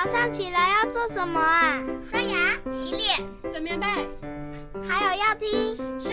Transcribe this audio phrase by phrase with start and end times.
[0.00, 1.82] 早上起来要做什么啊？
[2.08, 3.86] 刷牙、洗脸、整棉被，
[4.88, 6.12] 还有要听《圣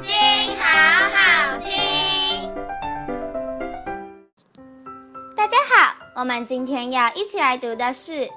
[0.00, 0.10] 经》，
[0.58, 2.50] 好好听。
[5.36, 8.30] 大家好，我们今天要一起来读的是《列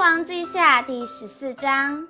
[0.00, 2.06] 王记下》第十四章。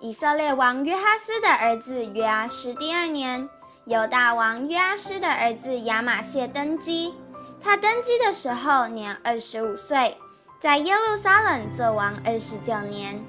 [0.00, 3.48] 以色列王约哈斯的儿子约阿施第二年，
[3.84, 7.14] 犹大王约阿施的儿子亚玛谢登基。
[7.62, 10.18] 他登基的时候年二十五岁，
[10.64, 13.20] 在耶路撒冷作王二十九年。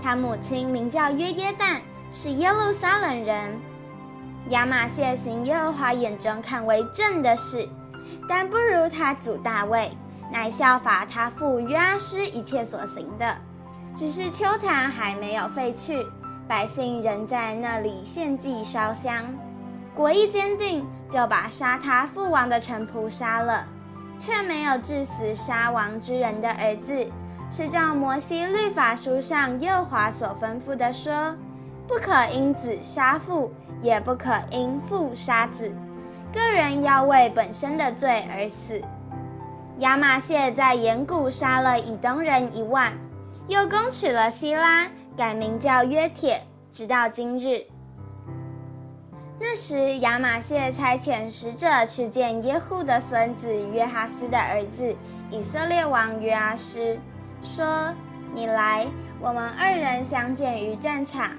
[0.00, 3.58] 他母亲名叫约耶旦，是耶路撒冷人。
[4.50, 7.68] 亚玛谢行耶和华眼中看为正的事，
[8.28, 9.90] 但不如他祖大卫，
[10.32, 13.38] 乃效法他父约阿施一切所行的。
[13.96, 16.06] 只是秋坛还没有废去，
[16.46, 19.34] 百姓仍在那里献祭烧香。
[19.96, 23.66] 国意坚定，就把杀他父王的臣仆杀了。
[24.18, 27.06] 却没有致死杀王之人的儿子，
[27.50, 31.34] 是照摩西律法书上幼华所吩咐的说：
[31.86, 35.72] 不可因子杀父，也不可因父杀子，
[36.32, 38.80] 个人要为本身的罪而死。
[39.78, 42.92] 亚玛谢在盐谷杀了以东人一万，
[43.48, 46.40] 又攻取了希拉，改名叫约帖，
[46.72, 47.66] 直到今日。
[49.46, 54.96] 那时，亚玛谢差遣使者去见耶户的孙子约哈斯的儿子
[55.30, 56.98] 以色列王约阿施，
[57.42, 57.92] 说
[58.32, 58.86] ：“你来，
[59.20, 61.30] 我们二人相见于战场。”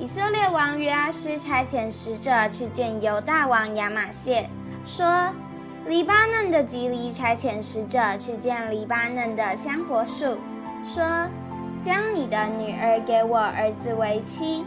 [0.00, 4.48] 以色列王约阿施差遣使者去见犹大王亚玛谢，
[4.86, 5.28] 说
[5.84, 10.38] ：“黎巴嫩的吉利差遣使者去见黎巴嫩的香柏树，
[10.82, 11.04] 说：
[11.84, 14.64] 将你的女儿给我儿子为妻。”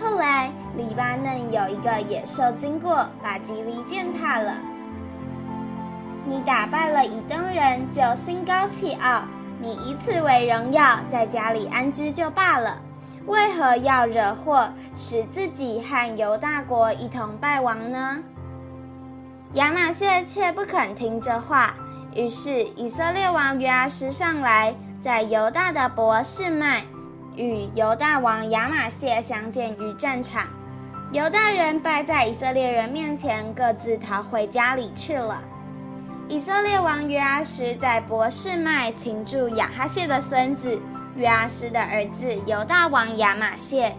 [0.00, 4.54] 后来，黎巴嫩有一个野兽经过，把吉利践踏了。
[6.26, 9.22] 你打败了以东人，就心高气傲，
[9.60, 12.78] 你以此为荣耀，在家里安居就罢了。
[13.26, 18.22] 为何要惹祸，使自己和犹大国一同败亡呢？
[19.52, 21.74] 亚玛谢却不肯听这话，
[22.14, 26.82] 于是以色列王约阿施上来，在犹大的伯示麦。
[27.36, 30.46] 与犹大王亚玛谢相见于战场，
[31.12, 35.42] 犹大人败在以色列人面前，各自逃回家里去了。
[36.28, 40.80] 以色列王约阿施在伯示麦擒住亚哈谢的孙子
[41.16, 43.94] 约阿施的儿子犹大王亚玛谢，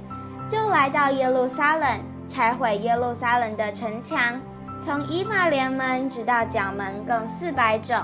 [0.49, 1.87] 就来到耶路撒冷，
[2.27, 4.41] 拆毁耶路撒冷的城墙，
[4.83, 7.95] 从以法莲门直到角门，共四百肘。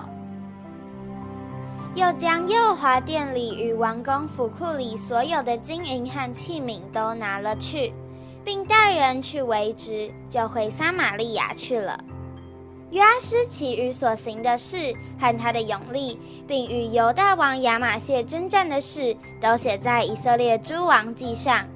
[1.94, 7.94] 又将右华殿里与王宫府库里所有的金银和器皿都拿了去，
[8.46, 12.00] 并带人去维持，就回撒玛利亚去了。
[12.92, 21.68] 约阿施其余所行的事和他的勇力，并与犹大王亚玛谢征战的事，都写在以色列诸王记上。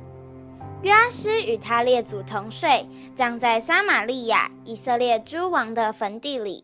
[0.81, 6.63] 约阿施与他列祖同睡，葬在撒玛利亚以色列诸王的坟地里。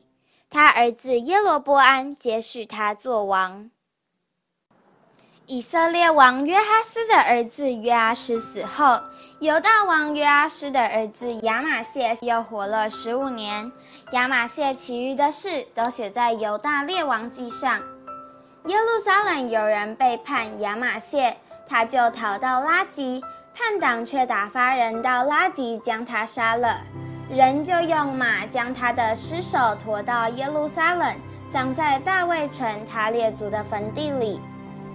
[0.54, 3.72] 他儿子耶罗波安接续他做王。
[5.46, 9.00] 以色列王约哈斯的儿子约阿施死后，
[9.40, 13.72] 犹大王约阿施的儿子亚玛谢又活了十五年。
[14.12, 17.82] 亚玛谢其余的事都写在犹大列王记上。
[18.66, 23.24] 耶路撒冷有人背叛亚玛谢，他就逃到拉吉，
[23.56, 26.82] 叛党却打发人到拉吉将他杀了。
[27.34, 31.16] 人就用马将他的尸首驮到耶路撒冷，
[31.50, 34.42] 葬在大卫城他列祖的坟地里。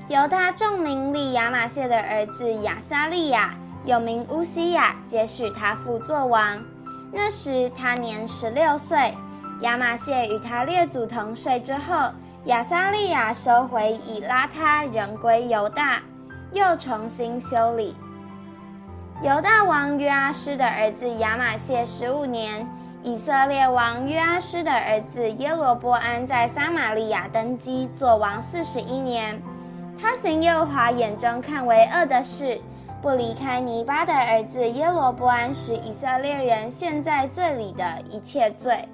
[0.09, 3.55] 犹大众民立亚玛谢的儿子亚撒利雅，
[3.87, 6.63] 又名乌西雅，接续他父作王。
[7.11, 9.15] 那时他年十六岁。
[9.61, 12.11] 亚玛谢与他列祖同睡之后，
[12.45, 16.03] 亚撒利雅收回以拉他，人归犹大，
[16.53, 17.97] 又重新修理。
[19.23, 22.67] 犹大王约阿施的儿子亚玛谢十五年，
[23.03, 29.41] 以色列王约阿施的儿子耶罗波安在撒玛利亚登基，做王四十一年。
[29.99, 32.61] 他行耶和华眼中看为恶的事，
[33.01, 38.87] 不离开尼巴的儿子耶罗波安使以色列人陷在罪里的一切罪。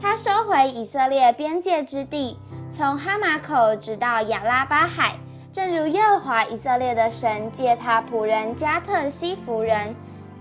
[0.00, 2.38] 他收回以色列边界之地，
[2.70, 5.14] 从哈马口直到亚拉巴海。
[5.54, 9.94] 正如耶和华以色列的神借他仆人加特西弗人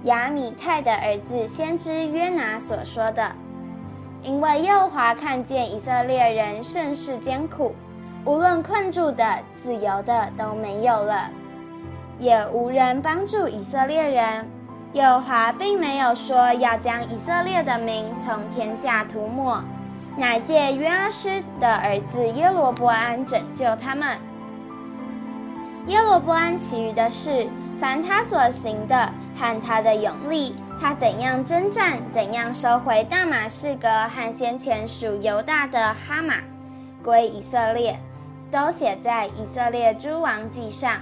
[0.06, 3.32] 雅米泰的儿子先知约拿所说的，
[4.24, 7.76] 因为耶和华看见以色列人甚是艰苦，
[8.26, 11.30] 无论困住的、自由的都没有了，
[12.18, 14.50] 也无人帮助以色列人。
[14.94, 19.64] 耶和华并没有说要将以色列的名从天下涂抹，
[20.18, 24.18] 乃借约阿施的儿子耶罗波安拯救他们。
[25.88, 27.46] 耶罗波安其余的事，
[27.78, 36.36] 凡他所行的和他的勇力，他怎样征战，怎样收回大马士革和先前属犹大的哈马，
[37.04, 38.00] 归以色列，
[38.50, 41.02] 都写在以色列诸王记上。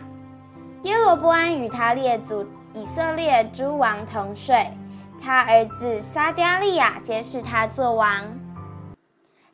[0.81, 2.43] 耶罗波安与他列祖
[2.73, 4.67] 以色列诸王同睡，
[5.21, 8.23] 他儿子撒迦利亚接续他作王。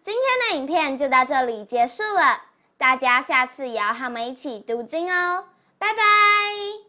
[0.02, 2.44] 今天的影片就到这里结束了，
[2.78, 5.46] 大家下次也要和我们一起读经哦，
[5.80, 6.87] 拜拜。